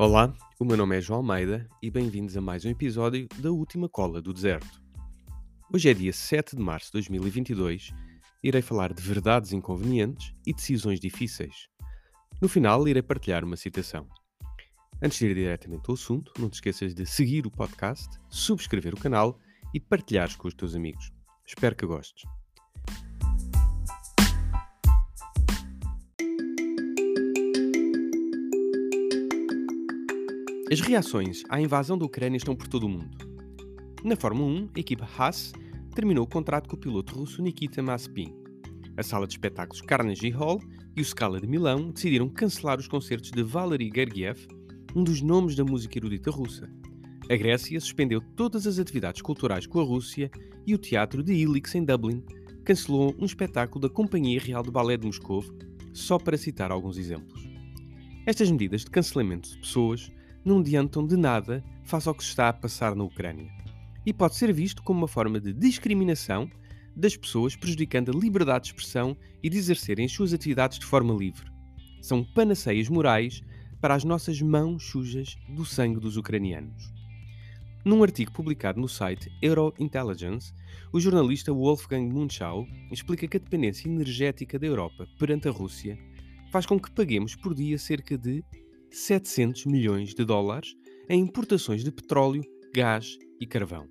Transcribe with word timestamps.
Olá, 0.00 0.32
o 0.60 0.64
meu 0.64 0.76
nome 0.76 0.96
é 0.96 1.00
João 1.00 1.18
Almeida 1.18 1.68
e 1.82 1.90
bem-vindos 1.90 2.36
a 2.36 2.40
mais 2.40 2.64
um 2.64 2.70
episódio 2.70 3.26
da 3.40 3.50
Última 3.50 3.88
Cola 3.88 4.22
do 4.22 4.32
Deserto. 4.32 4.80
Hoje 5.74 5.90
é 5.90 5.92
dia 5.92 6.12
7 6.12 6.54
de 6.54 6.62
março 6.62 6.86
de 6.86 6.92
2022 6.92 7.92
e 8.40 8.46
irei 8.46 8.62
falar 8.62 8.94
de 8.94 9.02
verdades 9.02 9.52
inconvenientes 9.52 10.32
e 10.46 10.54
decisões 10.54 11.00
difíceis. 11.00 11.68
No 12.40 12.48
final, 12.48 12.86
irei 12.86 13.02
partilhar 13.02 13.42
uma 13.44 13.56
citação. 13.56 14.06
Antes 15.02 15.18
de 15.18 15.26
ir 15.26 15.34
diretamente 15.34 15.86
ao 15.88 15.94
assunto, 15.94 16.32
não 16.38 16.48
te 16.48 16.54
esqueças 16.54 16.94
de 16.94 17.04
seguir 17.04 17.44
o 17.44 17.50
podcast, 17.50 18.20
subscrever 18.28 18.94
o 18.94 19.00
canal 19.00 19.36
e 19.74 19.80
partilhares 19.80 20.36
com 20.36 20.46
os 20.46 20.54
teus 20.54 20.76
amigos. 20.76 21.10
Espero 21.44 21.74
que 21.74 21.84
gostes. 21.84 22.22
As 30.70 30.80
reações 30.80 31.44
à 31.48 31.58
invasão 31.58 31.96
da 31.96 32.04
Ucrânia 32.04 32.36
estão 32.36 32.54
por 32.54 32.68
todo 32.68 32.84
o 32.84 32.90
mundo. 32.90 33.16
Na 34.04 34.14
Fórmula 34.14 34.50
1, 34.50 34.68
a 34.76 34.80
equipa 34.80 35.08
Haas 35.16 35.50
terminou 35.94 36.24
o 36.24 36.28
contrato 36.28 36.68
com 36.68 36.76
o 36.76 36.78
piloto 36.78 37.14
russo 37.14 37.40
Nikita 37.40 37.82
Mazepin. 37.82 38.34
A 38.94 39.02
sala 39.02 39.26
de 39.26 39.32
espetáculos 39.32 39.80
Carnegie 39.80 40.28
Hall 40.28 40.60
e 40.94 41.00
o 41.00 41.04
Scala 41.04 41.40
de 41.40 41.46
Milão 41.46 41.90
decidiram 41.90 42.28
cancelar 42.28 42.78
os 42.78 42.86
concertos 42.86 43.30
de 43.30 43.42
Valery 43.42 43.90
Gergiev, 43.94 44.46
um 44.94 45.02
dos 45.02 45.22
nomes 45.22 45.56
da 45.56 45.64
música 45.64 45.98
erudita 45.98 46.30
russa. 46.30 46.70
A 47.30 47.36
Grécia 47.36 47.80
suspendeu 47.80 48.20
todas 48.20 48.66
as 48.66 48.78
atividades 48.78 49.22
culturais 49.22 49.66
com 49.66 49.80
a 49.80 49.84
Rússia 49.84 50.30
e 50.66 50.74
o 50.74 50.78
teatro 50.78 51.22
de 51.22 51.32
Ilix, 51.32 51.74
em 51.76 51.82
Dublin, 51.82 52.22
cancelou 52.62 53.16
um 53.18 53.24
espetáculo 53.24 53.80
da 53.80 53.88
Companhia 53.88 54.38
Real 54.38 54.62
de 54.62 54.70
Balé 54.70 54.98
de 54.98 55.06
Moscou, 55.06 55.42
só 55.94 56.18
para 56.18 56.36
citar 56.36 56.70
alguns 56.70 56.98
exemplos. 56.98 57.48
Estas 58.26 58.50
medidas 58.50 58.82
de 58.82 58.90
cancelamento 58.90 59.48
de 59.48 59.60
pessoas 59.60 60.10
não 60.44 60.60
adiantam 60.60 61.06
de 61.06 61.16
nada 61.16 61.64
face 61.84 62.08
ao 62.08 62.14
que 62.14 62.22
se 62.22 62.30
está 62.30 62.48
a 62.48 62.52
passar 62.52 62.94
na 62.94 63.04
Ucrânia. 63.04 63.50
E 64.04 64.12
pode 64.12 64.36
ser 64.36 64.52
visto 64.52 64.82
como 64.82 65.00
uma 65.00 65.08
forma 65.08 65.40
de 65.40 65.52
discriminação 65.52 66.50
das 66.96 67.16
pessoas, 67.16 67.54
prejudicando 67.54 68.10
a 68.10 68.18
liberdade 68.18 68.64
de 68.64 68.68
expressão 68.70 69.16
e 69.42 69.48
de 69.48 69.56
exercerem 69.56 70.06
as 70.06 70.12
suas 70.12 70.32
atividades 70.32 70.78
de 70.78 70.86
forma 70.86 71.14
livre. 71.14 71.50
São 72.02 72.24
panaceias 72.24 72.88
morais 72.88 73.42
para 73.80 73.94
as 73.94 74.04
nossas 74.04 74.40
mãos 74.40 74.84
sujas 74.84 75.36
do 75.48 75.64
sangue 75.64 76.00
dos 76.00 76.16
ucranianos. 76.16 76.92
Num 77.84 78.02
artigo 78.02 78.32
publicado 78.32 78.80
no 78.80 78.88
site 78.88 79.30
Eurointelligence, 79.40 80.52
o 80.92 81.00
jornalista 81.00 81.52
Wolfgang 81.52 82.12
Munchau 82.12 82.66
explica 82.90 83.28
que 83.28 83.36
a 83.36 83.40
dependência 83.40 83.88
energética 83.88 84.58
da 84.58 84.66
Europa 84.66 85.06
perante 85.18 85.48
a 85.48 85.52
Rússia 85.52 85.98
faz 86.50 86.66
com 86.66 86.78
que 86.78 86.90
paguemos 86.90 87.36
por 87.36 87.54
dia 87.54 87.78
cerca 87.78 88.18
de 88.18 88.44
700 88.90 89.66
milhões 89.66 90.14
de 90.14 90.24
dólares 90.24 90.74
em 91.08 91.20
importações 91.20 91.82
de 91.82 91.90
petróleo, 91.90 92.42
gás 92.74 93.18
e 93.40 93.46
carvão. 93.46 93.86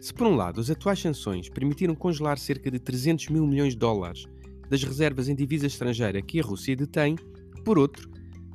Se 0.00 0.14
por 0.14 0.26
um 0.26 0.36
lado 0.36 0.60
as 0.60 0.70
atuais 0.70 1.00
sanções 1.00 1.48
permitiram 1.48 1.94
congelar 1.94 2.38
cerca 2.38 2.70
de 2.70 2.78
300 2.78 3.28
mil 3.28 3.46
milhões 3.46 3.72
de 3.72 3.78
dólares 3.78 4.24
das 4.70 4.82
reservas 4.82 5.28
em 5.28 5.34
divisa 5.34 5.66
estrangeira 5.66 6.22
que 6.22 6.40
a 6.40 6.42
Rússia 6.42 6.76
detém, 6.76 7.16
por 7.64 7.78
outro, 7.78 8.08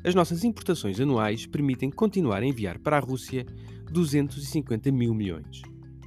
as 0.04 0.16
nossas 0.16 0.44
importações 0.44 1.00
anuais 1.00 1.46
permitem 1.46 1.90
continuar 1.90 2.44
a 2.44 2.46
enviar 2.46 2.78
para 2.80 2.98
a 2.98 3.00
Rússia 3.00 3.46
250 3.92 4.92
mil 4.92 5.14
milhões. 5.14 5.62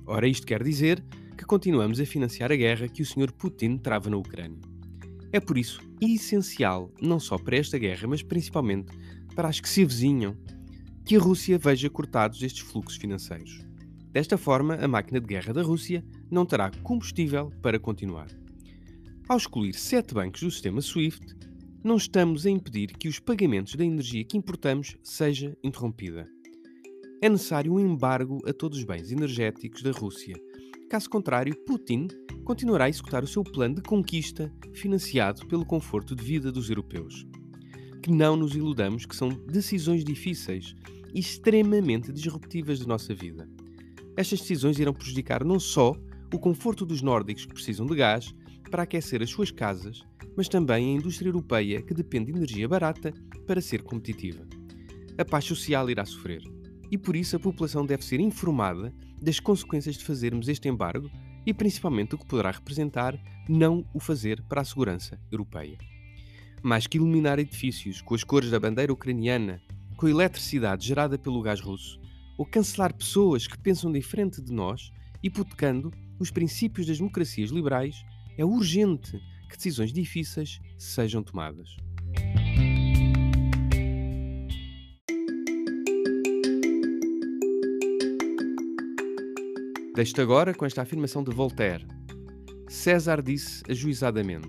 Ora, 0.06 0.28
isto 0.28 0.46
quer 0.46 0.62
dizer 0.62 1.04
que 1.36 1.44
continuamos 1.44 2.00
a 2.00 2.06
financiar 2.06 2.52
a 2.52 2.56
guerra 2.56 2.88
que 2.88 3.02
o 3.02 3.06
Sr. 3.06 3.32
Putin 3.32 3.78
trava 3.78 4.08
na 4.08 4.16
Ucrânia. 4.16 4.60
É 5.32 5.40
por 5.40 5.58
isso 5.58 5.80
essencial, 6.00 6.92
não 7.00 7.18
só 7.18 7.36
para 7.36 7.56
esta 7.56 7.78
guerra, 7.78 8.06
mas 8.06 8.22
principalmente 8.22 8.92
para 9.36 9.48
as 9.48 9.60
que 9.60 9.68
se 9.68 9.82
avizinham, 9.82 10.34
que 11.04 11.14
a 11.14 11.20
Rússia 11.20 11.58
veja 11.58 11.90
cortados 11.90 12.42
estes 12.42 12.62
fluxos 12.62 12.96
financeiros. 12.96 13.60
Desta 14.10 14.38
forma, 14.38 14.76
a 14.76 14.88
máquina 14.88 15.20
de 15.20 15.26
guerra 15.26 15.52
da 15.52 15.62
Rússia 15.62 16.02
não 16.30 16.46
terá 16.46 16.70
combustível 16.82 17.52
para 17.60 17.78
continuar. 17.78 18.28
Ao 19.28 19.36
excluir 19.36 19.74
sete 19.74 20.14
bancos 20.14 20.40
do 20.40 20.50
sistema 20.50 20.80
SWIFT, 20.80 21.36
não 21.84 21.98
estamos 21.98 22.46
a 22.46 22.50
impedir 22.50 22.96
que 22.96 23.08
os 23.08 23.20
pagamentos 23.20 23.74
da 23.74 23.84
energia 23.84 24.24
que 24.24 24.38
importamos 24.38 24.96
seja 25.02 25.54
interrompida. 25.62 26.26
É 27.20 27.28
necessário 27.28 27.74
um 27.74 27.80
embargo 27.80 28.40
a 28.48 28.54
todos 28.54 28.78
os 28.78 28.84
bens 28.84 29.12
energéticos 29.12 29.82
da 29.82 29.90
Rússia. 29.90 30.34
Caso 30.88 31.10
contrário, 31.10 31.54
Putin 31.66 32.08
continuará 32.44 32.86
a 32.86 32.88
executar 32.88 33.22
o 33.22 33.28
seu 33.28 33.44
plano 33.44 33.76
de 33.76 33.82
conquista 33.82 34.52
financiado 34.72 35.46
pelo 35.46 35.66
conforto 35.66 36.16
de 36.16 36.24
vida 36.24 36.50
dos 36.50 36.70
europeus 36.70 37.26
que 38.06 38.12
não 38.12 38.36
nos 38.36 38.54
iludamos 38.54 39.04
que 39.04 39.16
são 39.16 39.30
decisões 39.30 40.04
difíceis 40.04 40.76
e 41.12 41.18
extremamente 41.18 42.12
disruptivas 42.12 42.78
da 42.78 42.86
nossa 42.86 43.12
vida. 43.12 43.48
Estas 44.16 44.38
decisões 44.38 44.78
irão 44.78 44.94
prejudicar 44.94 45.44
não 45.44 45.58
só 45.58 45.92
o 46.32 46.38
conforto 46.38 46.86
dos 46.86 47.02
nórdicos 47.02 47.44
que 47.44 47.52
precisam 47.52 47.84
de 47.84 47.96
gás 47.96 48.32
para 48.70 48.84
aquecer 48.84 49.22
as 49.22 49.30
suas 49.30 49.50
casas, 49.50 50.04
mas 50.36 50.46
também 50.46 50.86
a 50.86 50.98
indústria 50.98 51.30
europeia 51.30 51.82
que 51.82 51.92
depende 51.92 52.30
de 52.30 52.38
energia 52.38 52.68
barata 52.68 53.12
para 53.44 53.60
ser 53.60 53.82
competitiva. 53.82 54.46
A 55.18 55.24
paz 55.24 55.44
social 55.44 55.90
irá 55.90 56.04
sofrer 56.04 56.44
e 56.88 56.96
por 56.96 57.16
isso 57.16 57.34
a 57.34 57.40
população 57.40 57.84
deve 57.84 58.04
ser 58.04 58.20
informada 58.20 58.94
das 59.20 59.40
consequências 59.40 59.96
de 59.96 60.04
fazermos 60.04 60.46
este 60.46 60.68
embargo 60.68 61.10
e 61.44 61.52
principalmente 61.52 62.14
o 62.14 62.18
que 62.18 62.26
poderá 62.26 62.52
representar 62.52 63.18
não 63.48 63.84
o 63.92 63.98
fazer 63.98 64.40
para 64.42 64.60
a 64.60 64.64
segurança 64.64 65.18
europeia 65.28 65.76
mais 66.62 66.86
que 66.86 66.98
iluminar 66.98 67.38
edifícios 67.38 68.00
com 68.00 68.14
as 68.14 68.24
cores 68.24 68.50
da 68.50 68.60
bandeira 68.60 68.92
ucraniana, 68.92 69.60
com 69.96 70.06
a 70.06 70.10
eletricidade 70.10 70.86
gerada 70.86 71.18
pelo 71.18 71.42
gás 71.42 71.60
russo, 71.60 72.00
ou 72.36 72.44
cancelar 72.44 72.94
pessoas 72.94 73.46
que 73.46 73.58
pensam 73.58 73.90
diferente 73.90 74.42
de 74.42 74.52
nós, 74.52 74.90
hipotecando 75.22 75.92
os 76.18 76.30
princípios 76.30 76.86
das 76.86 76.98
democracias 76.98 77.50
liberais, 77.50 78.04
é 78.36 78.44
urgente 78.44 79.18
que 79.48 79.56
decisões 79.56 79.92
difíceis 79.92 80.60
sejam 80.78 81.22
tomadas. 81.22 81.76
Deixo-te 89.94 90.20
agora 90.20 90.52
com 90.52 90.66
esta 90.66 90.82
afirmação 90.82 91.24
de 91.24 91.34
Voltaire. 91.34 91.86
César 92.68 93.22
disse 93.22 93.62
ajuizadamente: 93.66 94.48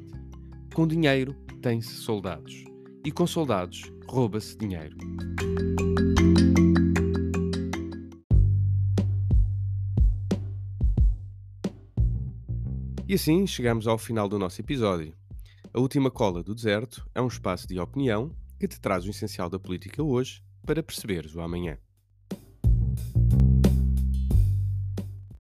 Com 0.74 0.86
dinheiro 0.86 1.34
tem-se 1.62 1.96
soldados, 1.96 2.64
e 3.04 3.12
com 3.12 3.26
soldados 3.26 3.92
rouba-se 4.08 4.58
dinheiro. 4.58 4.96
E 13.08 13.14
assim 13.14 13.48
chegamos 13.48 13.88
ao 13.88 13.98
final 13.98 14.28
do 14.28 14.38
nosso 14.38 14.60
episódio. 14.60 15.14
A 15.74 15.80
última 15.80 16.12
cola 16.12 16.44
do 16.44 16.54
deserto 16.54 17.10
é 17.16 17.22
um 17.22 17.28
espaço 17.28 17.68
de 17.68 17.80
opinião 17.80 18.36
que 18.60 18.68
te 18.68 18.80
traz 18.80 19.06
o 19.06 19.10
essencial 19.10 19.50
da 19.50 19.60
política 19.60 20.04
hoje 20.04 20.44
para 20.66 20.84
perceberes 20.84 21.34
o 21.36 21.42
amanhã. 21.42 21.78